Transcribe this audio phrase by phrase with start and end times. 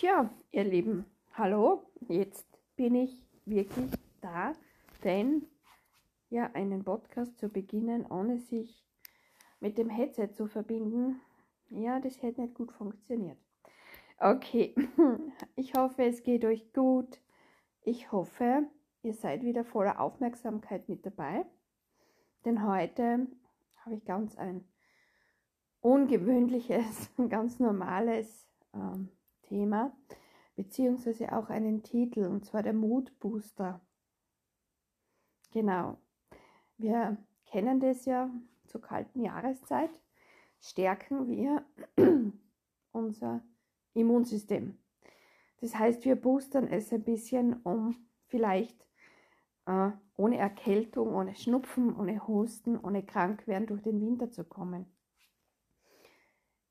[0.00, 1.04] Tja, ihr Lieben,
[1.34, 3.90] hallo, jetzt bin ich wirklich
[4.22, 4.54] da,
[5.04, 5.46] denn
[6.30, 8.82] ja, einen Podcast zu beginnen, ohne sich
[9.60, 11.20] mit dem Headset zu verbinden,
[11.68, 13.36] ja, das hätte nicht gut funktioniert.
[14.18, 14.74] Okay,
[15.54, 17.20] ich hoffe, es geht euch gut.
[17.82, 18.62] Ich hoffe,
[19.02, 21.44] ihr seid wieder voller Aufmerksamkeit mit dabei,
[22.46, 23.26] denn heute
[23.84, 24.66] habe ich ganz ein
[25.82, 29.10] ungewöhnliches, ganz normales ähm,
[29.50, 29.92] Thema,
[30.54, 33.80] beziehungsweise auch einen Titel, und zwar der Moodbooster.
[35.52, 35.98] Genau.
[36.78, 38.30] Wir kennen das ja
[38.66, 39.90] zur kalten Jahreszeit,
[40.60, 41.64] stärken wir
[42.92, 43.42] unser
[43.94, 44.78] Immunsystem.
[45.60, 47.96] Das heißt, wir boostern es ein bisschen, um
[48.28, 48.86] vielleicht
[49.66, 54.86] äh, ohne Erkältung, ohne Schnupfen, ohne Husten, ohne Krankwerden durch den Winter zu kommen.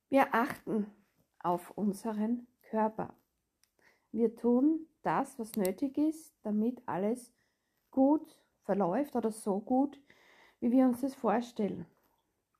[0.08, 0.88] Wir achten
[1.39, 3.13] auf unseren Körper.
[4.11, 7.33] Wir tun das, was nötig ist, damit alles
[7.91, 9.99] gut verläuft oder so gut,
[10.59, 11.85] wie wir uns das vorstellen.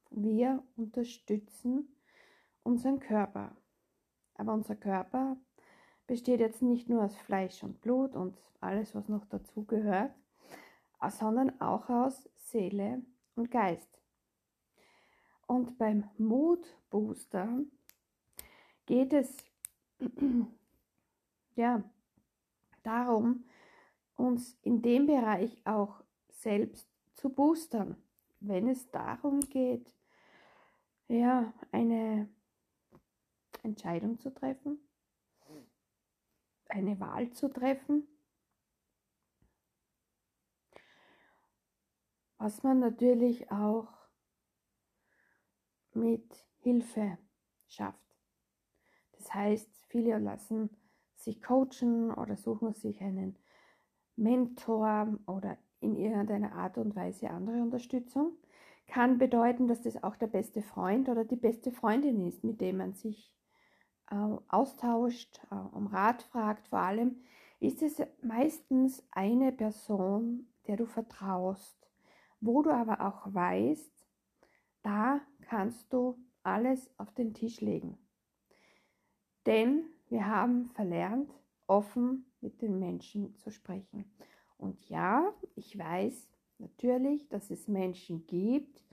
[0.10, 1.96] Wir unterstützen
[2.64, 3.56] unseren Körper.
[4.36, 5.38] Aber unser Körper
[6.08, 10.12] besteht jetzt nicht nur aus Fleisch und Blut und alles, was noch dazu gehört,
[11.10, 13.04] sondern auch aus Seele
[13.36, 14.00] und Geist.
[15.46, 17.60] Und beim Mood Booster
[18.86, 19.38] geht es
[21.56, 21.84] ja,
[22.84, 23.46] darum,
[24.16, 27.96] uns in dem Bereich auch selbst zu boostern,
[28.40, 29.94] wenn es darum geht,
[31.08, 32.30] ja, eine
[33.64, 34.80] Entscheidung zu treffen,
[36.70, 38.08] eine Wahl zu treffen,
[42.38, 43.92] was man natürlich auch
[45.94, 47.18] mit Hilfe
[47.68, 48.16] schafft.
[49.14, 50.70] Das heißt, viele lassen
[51.16, 53.36] sich coachen oder suchen sich einen
[54.16, 58.34] Mentor oder in irgendeiner Art und Weise andere Unterstützung.
[58.88, 62.78] Kann bedeuten, dass das auch der beste Freund oder die beste Freundin ist, mit dem
[62.78, 63.34] man sich
[64.10, 64.16] äh,
[64.48, 66.68] austauscht, äh, um Rat fragt.
[66.70, 67.18] Vor allem
[67.60, 71.78] ist es meistens eine Person, der du vertraust,
[72.40, 74.08] wo du aber auch weißt,
[74.82, 77.98] da kannst du alles auf den Tisch legen.
[79.50, 81.34] Denn wir haben verlernt,
[81.66, 84.06] offen mit den Menschen zu sprechen.
[84.60, 86.30] Und ja, ich weiß
[86.60, 88.86] natürlich, dass es Menschen gibt,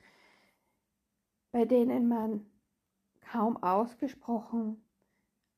[1.53, 2.47] bei denen man
[3.21, 4.83] kaum ausgesprochen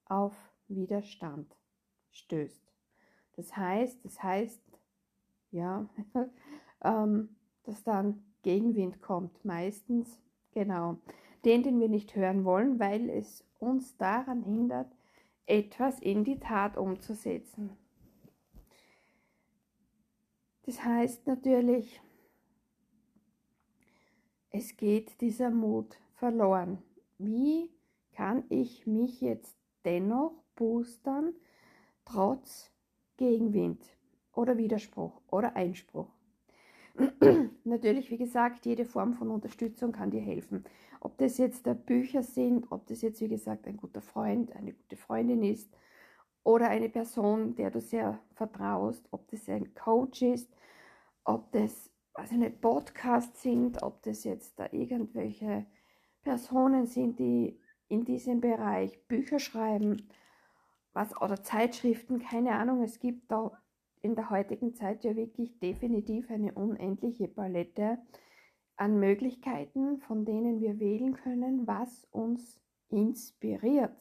[0.07, 0.35] auf
[0.67, 1.57] Widerstand
[2.11, 2.75] stößt.
[3.37, 4.61] Das heißt, das heißt,
[5.53, 5.89] ja,
[6.83, 10.21] ähm, dass dann Gegenwind kommt, meistens,
[10.51, 10.99] genau,
[11.45, 14.95] den, den wir nicht hören wollen, weil es uns daran hindert,
[15.47, 17.71] etwas in die Tat umzusetzen.
[20.63, 22.01] Das heißt natürlich,
[24.51, 26.83] es geht dieser Mut verloren.
[27.17, 27.71] Wie
[28.13, 31.35] kann ich mich jetzt dennoch boostern,
[32.05, 32.71] trotz
[33.17, 33.83] Gegenwind
[34.33, 36.18] oder Widerspruch oder Einspruch?
[37.65, 40.65] Natürlich, wie gesagt, jede Form von Unterstützung kann dir helfen.
[41.01, 44.97] Ob das jetzt Bücher sind, ob das jetzt, wie gesagt, ein guter Freund, eine gute
[44.97, 45.73] Freundin ist
[46.43, 50.51] oder eine Person, der du sehr vertraust, ob das ein Coach ist,
[51.25, 55.67] ob das, was eine Podcasts sind, ob das jetzt da irgendwelche
[56.23, 60.09] Personen sind, die in diesem Bereich Bücher schreiben,
[60.93, 63.53] was oder Zeitschriften, keine Ahnung, es gibt da
[64.03, 67.99] in der heutigen Zeit ja wirklich definitiv eine unendliche Palette
[68.77, 73.97] an Möglichkeiten, von denen wir wählen können, was uns inspiriert.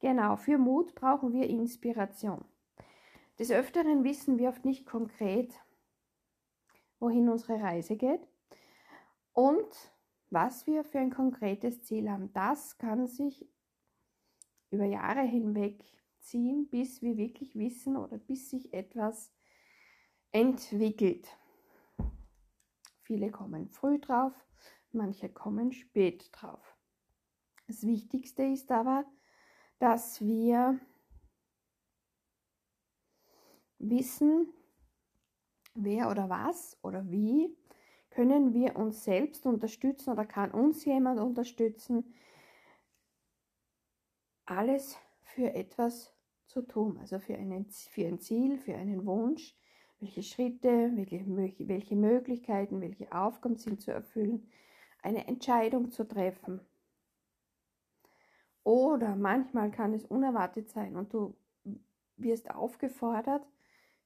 [0.00, 2.44] Genau, für Mut brauchen wir Inspiration.
[3.38, 5.52] Des Öfteren wissen wir oft nicht konkret,
[6.98, 8.26] wohin unsere Reise geht
[9.32, 9.92] und
[10.30, 12.32] was wir für ein konkretes Ziel haben.
[12.32, 13.46] Das kann sich
[14.70, 15.84] über Jahre hinweg
[16.18, 19.32] ziehen, bis wir wirklich wissen oder bis sich etwas
[20.36, 21.26] entwickelt.
[23.00, 24.34] Viele kommen früh drauf,
[24.92, 26.76] manche kommen spät drauf.
[27.66, 29.06] Das Wichtigste ist aber,
[29.78, 30.78] dass wir
[33.78, 34.52] wissen,
[35.74, 37.56] wer oder was oder wie
[38.10, 42.14] können wir uns selbst unterstützen oder kann uns jemand unterstützen,
[44.44, 46.14] alles für etwas
[46.46, 49.56] zu tun, also für, einen, für ein Ziel, für einen Wunsch,
[50.06, 54.48] welche Schritte, welche, welche Möglichkeiten, welche Aufgaben sind zu erfüllen,
[55.02, 56.60] eine Entscheidung zu treffen.
[58.62, 61.36] Oder manchmal kann es unerwartet sein und du
[62.16, 63.44] wirst aufgefordert,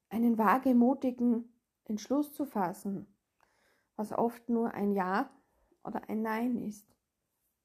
[0.08, 1.52] einen wagemutigen
[1.84, 3.06] Entschluss zu fassen,
[3.96, 5.30] was oft nur ein Ja
[5.84, 6.96] oder ein Nein ist,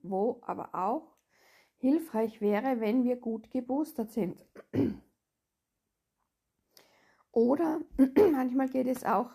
[0.02, 1.16] wo aber auch
[1.78, 4.44] hilfreich wäre, wenn wir gut geboostert sind.
[7.36, 7.82] Oder
[8.32, 9.28] manchmal geht es auch,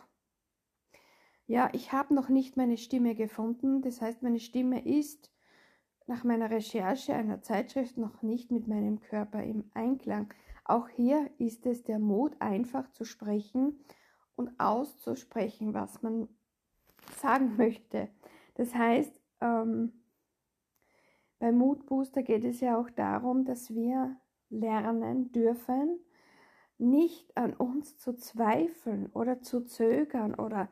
[1.46, 5.32] ja, ich habe noch nicht meine Stimme gefunden, das heißt, meine Stimme ist
[6.08, 10.34] nach meiner Recherche einer Zeitschrift noch nicht mit meinem Körper im Einklang.
[10.66, 13.80] Auch hier ist es der Mut, einfach zu sprechen
[14.36, 16.28] und auszusprechen, was man
[17.18, 18.10] sagen möchte.
[18.56, 19.94] Das heißt, ähm,
[21.38, 24.18] beim Mutbooster geht es ja auch darum, dass wir
[24.50, 26.00] lernen dürfen,
[26.82, 30.70] nicht an uns zu zweifeln oder zu zögern oder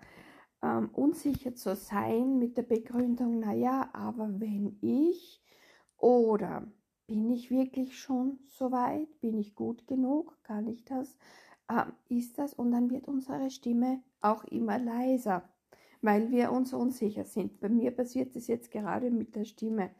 [0.61, 5.41] ähm, unsicher zu sein mit der Begründung, naja, aber wenn ich
[5.97, 6.67] oder
[7.07, 11.17] bin ich wirklich schon so weit, bin ich gut genug, kann ich das,
[11.69, 15.47] ähm, ist das und dann wird unsere Stimme auch immer leiser,
[16.01, 17.59] weil wir uns unsicher sind.
[17.59, 19.91] Bei mir passiert es jetzt gerade mit der Stimme.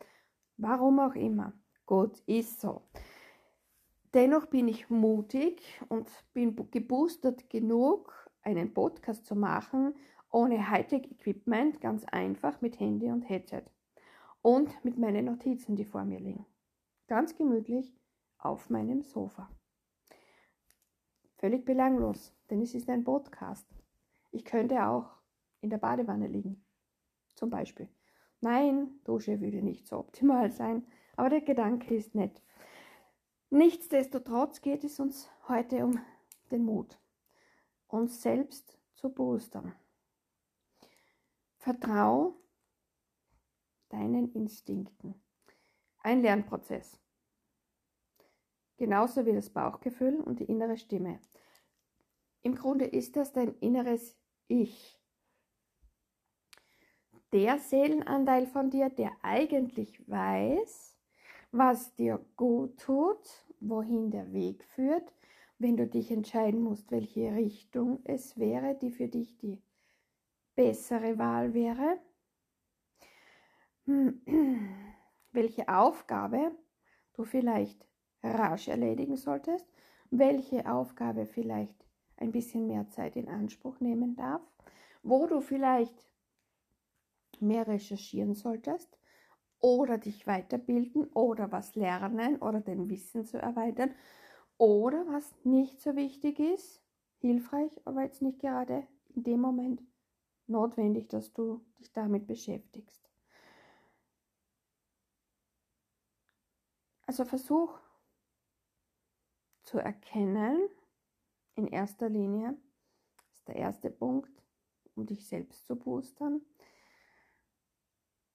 [0.58, 1.54] Warum auch immer.
[1.86, 2.84] Gut, ist so.
[4.14, 9.94] Dennoch bin ich mutig und bin geboostert genug, einen Podcast zu machen
[10.32, 13.64] ohne Hightech-Equipment, ganz einfach mit Handy und Headset.
[14.42, 16.46] Und mit meinen Notizen, die vor mir liegen.
[17.08, 17.94] Ganz gemütlich
[18.38, 19.50] auf meinem Sofa.
[21.38, 23.68] Völlig belanglos, denn es ist ein Podcast.
[24.32, 25.10] Ich könnte auch
[25.62, 26.64] in der Badewanne liegen.
[27.36, 27.90] Zum Beispiel.
[28.42, 30.86] Nein, Dusche würde nicht so optimal sein,
[31.18, 32.42] aber der Gedanke ist nett.
[33.52, 36.00] Nichtsdestotrotz geht es uns heute um
[36.52, 37.00] den Mut,
[37.88, 39.74] uns selbst zu boostern.
[41.58, 42.36] Vertrau
[43.90, 45.20] deinen Instinkten.
[46.02, 47.00] Ein Lernprozess.
[48.78, 51.20] Genauso wie das Bauchgefühl und die innere Stimme.
[52.42, 54.16] Im Grunde ist das dein inneres
[54.48, 54.98] Ich.
[57.34, 60.99] Der Seelenanteil von dir, der eigentlich weiß,
[61.52, 65.14] was dir gut tut, wohin der Weg führt,
[65.58, 69.62] wenn du dich entscheiden musst, welche Richtung es wäre, die für dich die
[70.56, 72.00] bessere Wahl wäre,
[75.32, 76.52] welche Aufgabe
[77.14, 77.86] du vielleicht
[78.24, 79.68] rasch erledigen solltest,
[80.12, 81.86] welche Aufgabe vielleicht
[82.18, 84.42] ein bisschen mehr Zeit in Anspruch nehmen darf,
[85.04, 86.10] wo du vielleicht
[87.40, 88.99] mehr recherchieren solltest
[89.60, 93.94] oder dich weiterbilden oder was lernen oder dein Wissen zu erweitern
[94.58, 96.82] oder was nicht so wichtig ist,
[97.20, 99.82] hilfreich, aber jetzt nicht gerade in dem Moment
[100.48, 103.10] notwendig, dass du dich damit beschäftigst.
[107.06, 107.80] Also versuch
[109.64, 110.70] zu erkennen,
[111.56, 112.56] in erster Linie,
[113.34, 114.32] ist der erste Punkt,
[114.96, 116.42] um dich selbst zu boostern.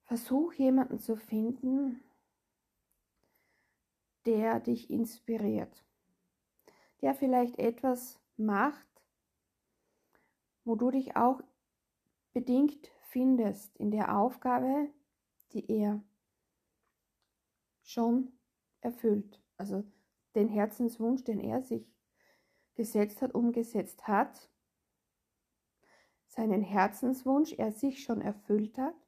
[0.04, 2.02] Versuch jemanden zu finden,
[4.26, 5.84] der dich inspiriert,
[7.00, 8.86] der vielleicht etwas macht,
[10.64, 11.40] wo du dich auch
[12.32, 14.88] bedingt findest in der Aufgabe,
[15.52, 16.02] die er
[17.82, 18.32] schon
[18.80, 19.40] erfüllt.
[19.56, 19.84] Also
[20.34, 21.86] den Herzenswunsch, den er sich
[22.74, 24.50] gesetzt hat, umgesetzt hat,
[26.26, 29.03] seinen Herzenswunsch er sich schon erfüllt hat,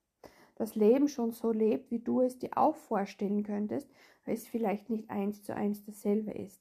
[0.56, 3.88] das Leben schon so lebt, wie du es dir auch vorstellen könntest,
[4.24, 6.60] weil es vielleicht nicht eins zu eins dasselbe ist.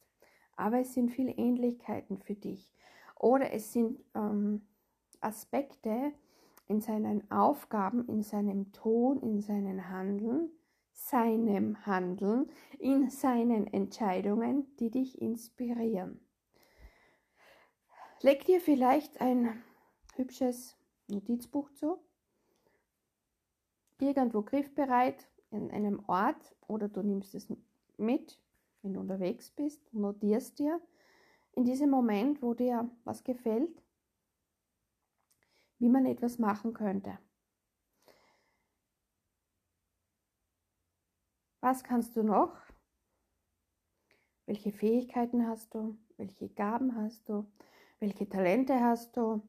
[0.55, 2.73] Aber es sind viele Ähnlichkeiten für dich.
[3.19, 4.61] Oder es sind ähm,
[5.21, 6.13] Aspekte,
[6.67, 10.49] in seinen Aufgaben, in seinem Ton, in seinen Handeln,
[10.91, 12.49] seinem Handeln,
[12.79, 16.19] in seinen Entscheidungen, die dich inspirieren.
[18.21, 19.61] Leg dir vielleicht ein
[20.15, 20.75] hübsches
[21.07, 21.99] Notizbuch zu,
[23.99, 27.47] irgendwo griffbereit in einem Ort oder du nimmst es
[27.97, 28.39] mit,
[28.81, 30.81] wenn du unterwegs bist, notierst dir
[31.53, 33.81] in diesem Moment, wo dir was gefällt,
[35.79, 37.17] wie man etwas machen könnte.
[41.61, 42.55] Was kannst du noch?
[44.45, 45.97] Welche Fähigkeiten hast du?
[46.17, 47.51] Welche Gaben hast du?
[47.99, 49.41] Welche Talente hast du?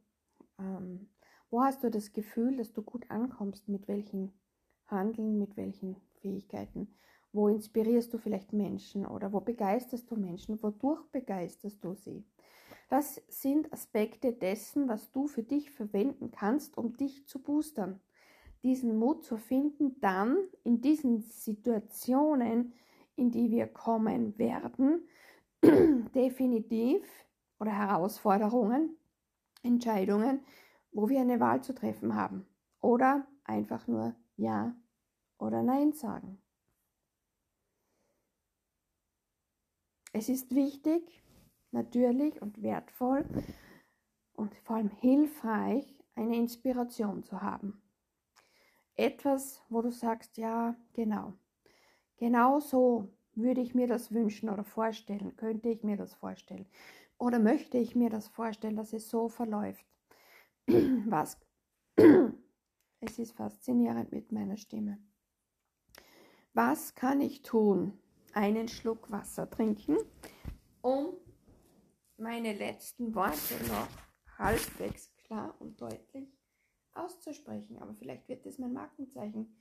[0.58, 1.10] Ähm,
[1.50, 3.68] wo hast du das Gefühl, dass du gut ankommst?
[3.68, 4.32] Mit welchen
[4.86, 6.88] Handeln, mit welchen Fähigkeiten?
[7.32, 10.62] Wo inspirierst du vielleicht Menschen oder wo begeisterst du Menschen?
[10.62, 12.24] Wodurch begeisterst du sie?
[12.88, 18.00] Das sind Aspekte dessen, was du für dich verwenden kannst, um dich zu boostern.
[18.62, 22.72] Diesen Mut zu finden, dann in diesen Situationen,
[23.16, 25.06] in die wir kommen werden,
[26.14, 27.02] definitiv
[27.58, 28.96] oder Herausforderungen,
[29.62, 30.40] Entscheidungen,
[30.96, 32.46] wo wir eine Wahl zu treffen haben.
[32.80, 34.74] Oder einfach nur Ja
[35.38, 36.38] oder Nein sagen.
[40.14, 41.22] Es ist wichtig,
[41.70, 43.26] natürlich und wertvoll
[44.32, 47.82] und vor allem hilfreich, eine Inspiration zu haben.
[48.94, 51.34] Etwas, wo du sagst, ja, genau.
[52.16, 56.66] Genau so würde ich mir das wünschen oder vorstellen, könnte ich mir das vorstellen.
[57.18, 59.84] Oder möchte ich mir das vorstellen, dass es so verläuft.
[61.06, 61.38] Was?
[63.00, 64.98] Es ist faszinierend mit meiner Stimme.
[66.54, 67.92] Was kann ich tun?
[68.32, 69.96] Einen Schluck Wasser trinken,
[70.80, 71.14] um
[72.16, 73.88] meine letzten Worte noch
[74.38, 76.36] halbwegs klar und deutlich
[76.94, 77.78] auszusprechen.
[77.78, 79.56] Aber vielleicht wird das mein Markenzeichen.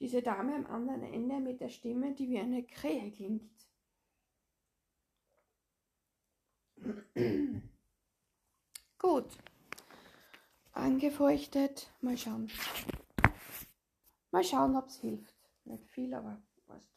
[0.00, 3.68] Diese Dame am anderen Ende mit der Stimme, die wie eine Krähe klingt.
[8.98, 9.38] Gut.
[10.74, 11.88] Angefeuchtet.
[12.00, 12.50] Mal schauen.
[14.32, 15.34] Mal schauen, ob es hilft.
[15.64, 16.90] Nicht viel, aber wurscht.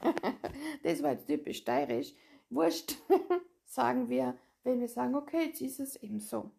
[0.84, 2.14] das war jetzt typisch steirisch.
[2.50, 2.96] Wurscht,
[3.64, 6.52] sagen wir, wenn wir sagen, okay, jetzt ist es eben so.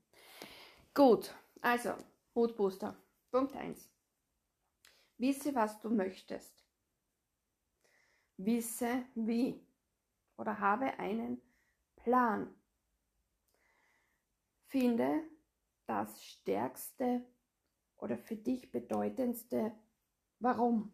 [0.93, 1.93] Gut, also,
[2.33, 2.97] Mutbooster.
[3.31, 3.89] Punkt 1.
[5.17, 6.65] Wisse, was du möchtest.
[8.35, 9.65] Wisse, wie.
[10.35, 11.41] Oder habe einen
[11.95, 12.53] Plan.
[14.67, 15.23] Finde
[15.89, 17.25] das stärkste
[17.97, 19.73] oder für dich bedeutendste
[20.37, 20.93] Warum.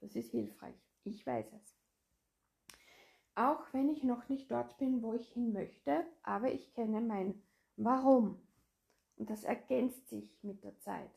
[0.00, 0.76] Das ist hilfreich.
[1.02, 1.76] Ich weiß es.
[3.34, 7.42] Auch wenn ich noch nicht dort bin, wo ich hin möchte, aber ich kenne mein
[7.76, 8.40] Warum.
[9.16, 11.10] Und das ergänzt sich mit der Zeit.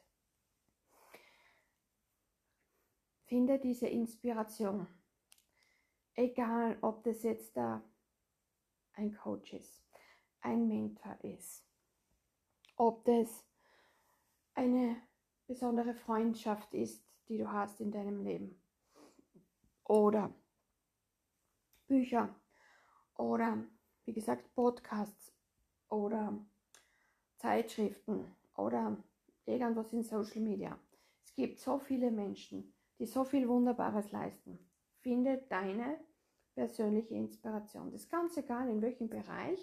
[3.25, 4.87] Finde diese Inspiration.
[6.15, 7.83] Egal, ob das jetzt da
[8.93, 9.85] ein Coach ist,
[10.41, 11.64] ein Mentor ist,
[12.75, 13.45] ob das
[14.53, 14.97] eine
[15.47, 18.61] besondere Freundschaft ist, die du hast in deinem Leben.
[19.83, 20.33] Oder
[21.87, 22.33] Bücher
[23.17, 23.63] oder
[24.05, 25.33] wie gesagt Podcasts
[25.89, 26.37] oder
[27.37, 28.97] Zeitschriften oder
[29.45, 30.79] irgendwas in Social Media.
[31.23, 34.59] Es gibt so viele Menschen, die so viel Wunderbares leisten.
[35.01, 35.99] Finde deine
[36.55, 37.91] persönliche Inspiration.
[37.91, 39.59] Das ist ganz egal, in welchem Bereich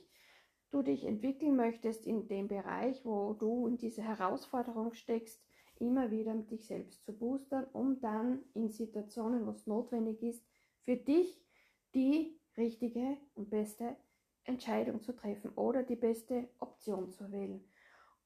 [0.72, 5.44] du dich entwickeln möchtest, in dem Bereich, wo du in diese Herausforderung steckst,
[5.78, 10.44] immer wieder mit dich selbst zu boostern, um dann in Situationen, wo es notwendig ist,
[10.82, 11.40] für dich
[11.94, 13.96] die richtige und beste
[14.44, 17.64] Entscheidung zu treffen oder die beste Option zu wählen.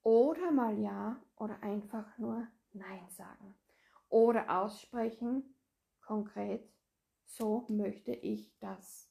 [0.03, 3.55] Oder mal Ja oder einfach nur Nein sagen.
[4.09, 5.55] Oder aussprechen,
[6.01, 6.71] konkret,
[7.25, 9.11] so möchte ich das.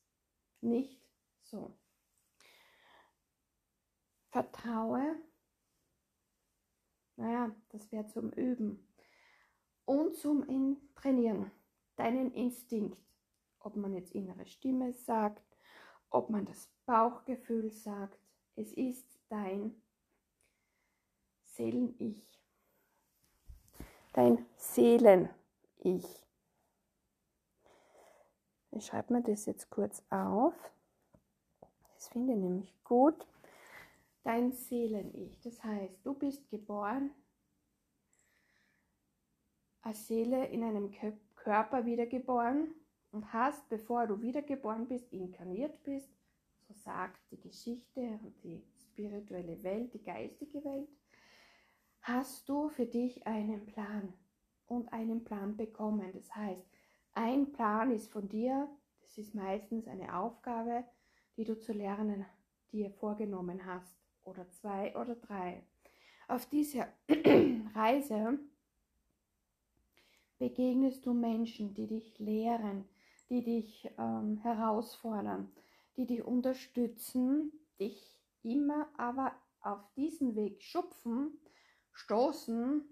[0.61, 1.05] Nicht
[1.43, 1.77] so.
[4.35, 5.15] Vertraue,
[7.15, 8.85] naja, das wäre zum Üben.
[9.85, 10.45] Und zum
[10.93, 11.51] Trainieren.
[11.95, 13.01] Deinen Instinkt.
[13.59, 15.41] Ob man jetzt innere Stimme sagt,
[16.09, 18.19] ob man das Bauchgefühl sagt.
[18.57, 19.81] Es ist dein
[21.43, 22.37] Seelen-Ich.
[24.11, 26.27] Dein Seelen-Ich.
[28.71, 30.53] Ich schreibe mir das jetzt kurz auf.
[31.93, 33.25] Das finde ich nämlich gut.
[34.25, 35.39] Dein Seelen-Ich.
[35.41, 37.11] Das heißt, du bist geboren
[39.81, 40.91] als Seele in einem
[41.35, 42.73] Körper wiedergeboren
[43.11, 46.09] und hast, bevor du wiedergeboren bist, inkarniert bist,
[46.67, 50.89] so sagt die Geschichte und die spirituelle Welt, die geistige Welt,
[52.01, 54.11] hast du für dich einen Plan
[54.65, 56.11] und einen Plan bekommen.
[56.13, 56.65] Das heißt,
[57.13, 58.67] ein Plan ist von dir,
[59.01, 60.83] das ist meistens eine Aufgabe,
[61.37, 62.25] die du zu lernen
[62.71, 65.63] dir vorgenommen hast, oder zwei oder drei.
[66.27, 66.87] Auf dieser
[67.75, 68.39] Reise
[70.37, 72.85] begegnest du Menschen, die dich lehren,
[73.29, 75.51] die dich ähm, herausfordern,
[75.97, 81.39] die dich unterstützen, dich immer aber auf diesen Weg schupfen,
[81.93, 82.83] stoßen,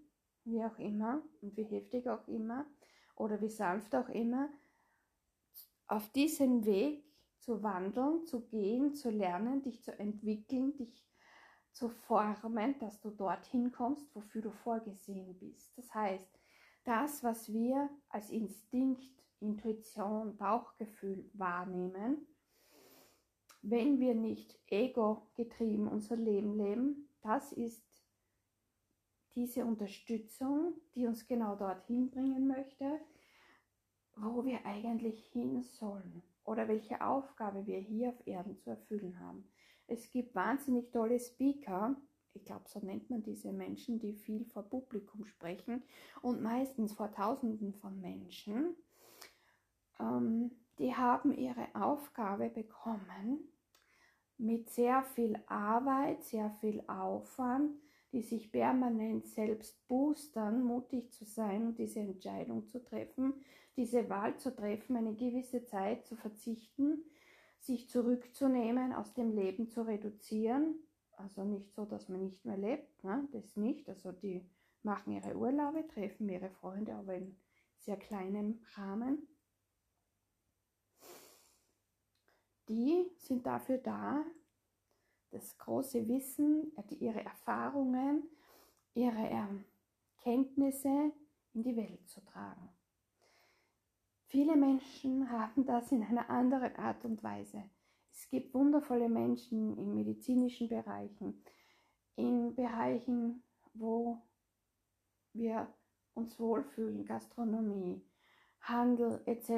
[0.46, 2.66] wie auch immer und wie heftig auch immer
[3.16, 4.50] oder wie sanft auch immer,
[5.88, 7.04] auf diesen Weg
[7.40, 11.06] zu wandeln, zu gehen, zu lernen, dich zu entwickeln, dich
[11.74, 15.78] zu formen, dass du dorthin kommst, wofür du vorgesehen bist.
[15.78, 16.40] Das heißt,
[16.84, 19.04] das, was wir als Instinkt,
[19.40, 22.28] Intuition, Bauchgefühl wahrnehmen,
[23.62, 27.84] wenn wir nicht ego-getrieben unser Leben leben, das ist
[29.36, 33.00] diese Unterstützung, die uns genau dorthin bringen möchte,
[34.16, 36.22] wo wir eigentlich hin sollen.
[36.46, 39.48] oder welche Aufgabe wir hier auf Erden zu erfüllen haben.
[39.88, 41.96] Es gibt wahnsinnig tolle Speaker,
[42.34, 45.84] ich glaube, so nennt man diese Menschen, die viel vor Publikum sprechen
[46.22, 48.76] und meistens vor Tausenden von Menschen.
[50.00, 53.40] Ähm, die haben ihre Aufgabe bekommen
[54.38, 57.78] mit sehr viel Arbeit, sehr viel Aufwand,
[58.12, 63.34] die sich permanent selbst boostern, mutig zu sein und diese Entscheidung zu treffen,
[63.76, 67.04] diese Wahl zu treffen, eine gewisse Zeit zu verzichten,
[67.64, 70.76] sich zurückzunehmen, aus dem Leben zu reduzieren.
[71.14, 73.28] Also nicht so, dass man nicht mehr lebt, ne?
[73.32, 73.88] das nicht.
[73.88, 74.46] Also die
[74.82, 77.38] machen ihre Urlaube, treffen ihre Freunde, aber in
[77.78, 79.28] sehr kleinem Rahmen.
[82.68, 84.26] Die sind dafür da,
[85.32, 88.24] das große Wissen, ihre Erfahrungen,
[88.94, 89.48] ihre
[90.18, 91.12] Kenntnisse
[91.54, 92.70] in die Welt zu tragen.
[94.34, 97.70] Viele Menschen haben das in einer anderen Art und Weise.
[98.12, 101.44] Es gibt wundervolle Menschen in medizinischen Bereichen,
[102.16, 103.44] in Bereichen,
[103.76, 104.24] wo
[105.34, 105.72] wir
[106.16, 108.04] uns wohlfühlen, Gastronomie,
[108.62, 109.52] Handel etc.,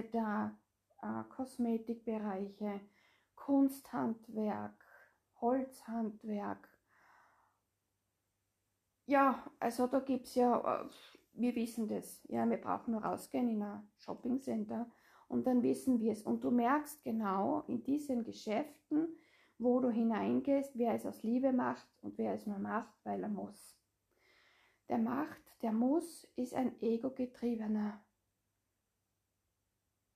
[1.01, 2.81] äh, Kosmetikbereiche,
[3.33, 4.85] Kunsthandwerk,
[5.39, 6.67] Holzhandwerk.
[9.05, 10.89] Ja, also da gibt es ja, äh,
[11.37, 12.23] wir wissen das.
[12.29, 14.89] Ja, wir brauchen nur rausgehen in ein Shoppingcenter
[15.27, 16.23] und dann wissen wir es.
[16.23, 19.17] Und du merkst genau in diesen Geschäften,
[19.57, 23.29] wo du hineingehst, wer es aus Liebe macht und wer es nur macht, weil er
[23.29, 23.77] muss.
[24.89, 28.03] Der macht, der muss, ist ein ego-getriebener,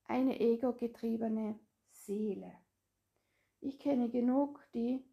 [0.05, 2.53] eine ego-getriebene Seele.
[3.62, 5.03] Ich kenne genug, die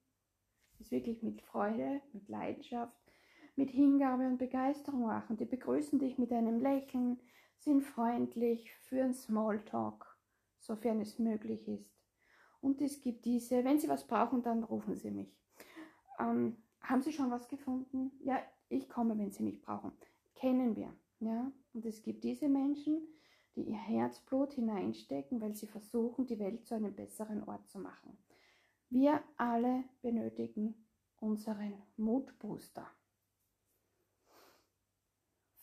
[0.78, 3.05] es wirklich mit Freude, mit Leidenschaft,
[3.56, 5.36] mit Hingabe und Begeisterung machen.
[5.36, 7.18] Die begrüßen dich mit einem Lächeln,
[7.58, 10.16] sind freundlich, führen Smalltalk,
[10.58, 11.90] sofern es möglich ist.
[12.60, 15.36] Und es gibt diese, wenn Sie was brauchen, dann rufen Sie mich.
[16.18, 18.12] Ähm, haben Sie schon was gefunden?
[18.20, 19.92] Ja, ich komme, wenn Sie mich brauchen.
[20.34, 20.92] Kennen wir.
[21.20, 21.50] Ja?
[21.72, 23.06] Und es gibt diese Menschen,
[23.56, 28.18] die ihr Herzblut hineinstecken, weil sie versuchen, die Welt zu einem besseren Ort zu machen.
[28.90, 30.86] Wir alle benötigen
[31.18, 32.86] unseren Mutbooster.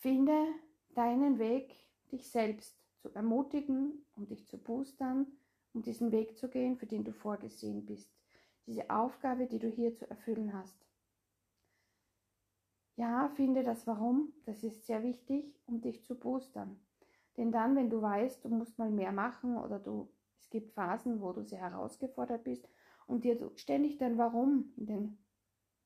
[0.03, 0.53] Finde
[0.95, 1.73] deinen Weg,
[2.11, 5.27] dich selbst zu ermutigen und dich zu boostern,
[5.73, 8.13] um diesen Weg zu gehen, für den du vorgesehen bist.
[8.67, 10.75] Diese Aufgabe, die du hier zu erfüllen hast.
[12.97, 16.81] Ja, finde das Warum, das ist sehr wichtig, um dich zu boostern.
[17.37, 21.21] Denn dann, wenn du weißt, du musst mal mehr machen oder du, es gibt Phasen,
[21.21, 22.67] wo du sehr herausgefordert bist
[23.07, 25.17] und dir ständig dein Warum in den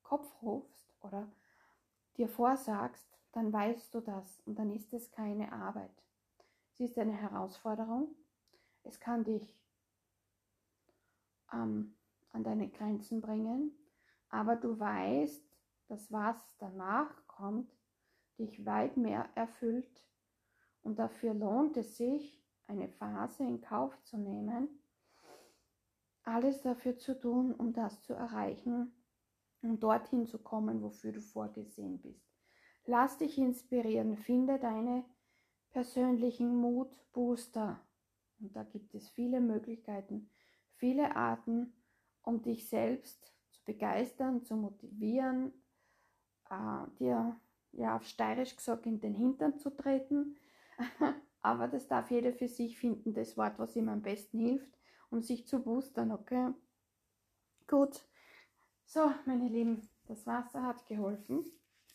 [0.02, 1.30] Kopf rufst oder
[2.16, 6.04] dir vorsagst, dann weißt du das und dann ist es keine Arbeit.
[6.72, 8.14] Es ist eine Herausforderung.
[8.82, 9.56] Es kann dich
[11.52, 11.94] ähm,
[12.32, 13.72] an deine Grenzen bringen,
[14.28, 15.44] aber du weißt,
[15.86, 17.72] dass was danach kommt,
[18.38, 20.04] dich weit mehr erfüllt
[20.82, 24.68] und dafür lohnt es sich, eine Phase in Kauf zu nehmen,
[26.24, 28.92] alles dafür zu tun, um das zu erreichen
[29.62, 32.27] um dorthin zu kommen, wofür du vorgesehen bist.
[32.88, 35.04] Lass dich inspirieren, finde deine
[35.70, 37.78] persönlichen Mutbooster.
[38.40, 40.30] Und da gibt es viele Möglichkeiten,
[40.76, 41.74] viele Arten,
[42.22, 45.52] um dich selbst zu begeistern, zu motivieren,
[46.48, 47.38] äh, dir
[47.72, 50.36] ja auf steirisch gesagt in den Hintern zu treten.
[51.42, 54.78] Aber das darf jeder für sich finden, das Wort, was ihm am besten hilft
[55.10, 56.52] um sich zu boostern, okay?
[57.66, 58.04] Gut.
[58.84, 61.44] So, meine Lieben, das Wasser hat geholfen.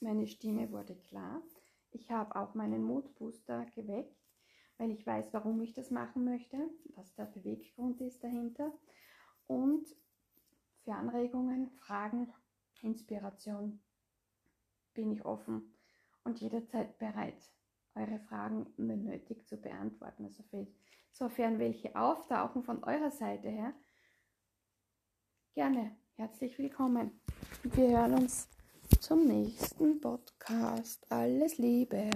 [0.04, 1.42] Meine Stimme wurde klar.
[1.92, 4.22] Ich habe auch meinen Mutbooster geweckt,
[4.78, 6.58] weil ich weiß, warum ich das machen möchte,
[6.96, 8.74] was der Beweggrund ist dahinter.
[9.48, 9.88] Und
[10.84, 12.34] für Anregungen, Fragen,
[12.82, 13.80] Inspiration
[14.94, 15.74] bin ich offen
[16.26, 17.50] und jederzeit bereit,
[17.96, 20.26] eure Fragen, wenn nötig, zu beantworten.
[20.26, 20.44] Also
[21.13, 23.74] sofern welche auftauchen von eurer Seite her,
[25.54, 27.22] gerne herzlich willkommen.
[27.63, 28.50] Wir hören uns
[29.04, 31.06] zum nächsten Podcast.
[31.10, 32.10] Alles Liebe.